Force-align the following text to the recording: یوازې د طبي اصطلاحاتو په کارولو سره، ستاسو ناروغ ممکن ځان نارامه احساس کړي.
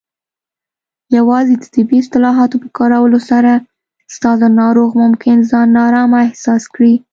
یوازې 1.17 1.53
د 1.57 1.63
طبي 1.73 1.95
اصطلاحاتو 2.03 2.55
په 2.63 2.67
کارولو 2.77 3.19
سره، 3.29 3.51
ستاسو 4.15 4.47
ناروغ 4.61 4.89
ممکن 5.03 5.37
ځان 5.51 5.67
نارامه 5.77 6.17
احساس 6.27 6.63
کړي. 6.75 6.95